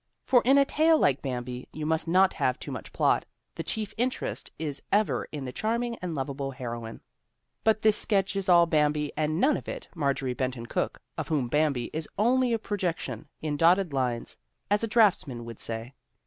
For 0.25 0.41
in 0.43 0.57
a 0.57 0.65
tale 0.65 0.97
like 0.97 1.21
Bambi 1.21 1.67
you 1.71 1.85
must 1.85 2.07
not 2.07 2.33
have 2.33 2.57
too 2.59 2.71
much 2.71 2.91
plot; 2.91 3.23
MARJORIE 3.55 3.85
BENTON 3.95 4.09
COOKE 4.09 4.47
241 4.49 4.49
the 4.49 4.49
chief 4.49 4.49
interest 4.49 4.51
is 4.57 4.83
ever 4.91 5.25
in 5.31 5.45
the 5.45 5.51
charming 5.51 5.95
and 6.01 6.15
lovable 6.15 6.49
heroine. 6.49 7.01
But 7.63 7.83
this 7.83 7.97
sketch 7.97 8.35
is 8.35 8.49
all 8.49 8.65
Bambi 8.65 9.11
and 9.15 9.39
none 9.39 9.57
of 9.57 9.69
it 9.69 9.89
Mar 9.93 10.15
jorie 10.15 10.35
Benton 10.35 10.65
Cooke, 10.65 11.03
of 11.19 11.27
whom 11.27 11.49
Bambi 11.49 11.91
is 11.93 12.07
only 12.17 12.51
a 12.51 12.57
pro 12.57 12.77
jection, 12.77 13.25
in 13.43 13.57
dotted 13.57 13.93
lines, 13.93 14.37
as 14.71 14.83
a 14.83 14.87
draughtsman 14.87 15.45
would 15.45 15.59
say. 15.59 15.93